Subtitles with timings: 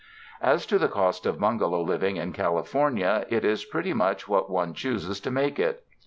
[0.41, 4.73] As to the cost of bungalow living in California, it is pretty much what one
[4.73, 5.83] chgoses to make it.